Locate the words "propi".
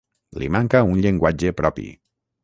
1.59-1.85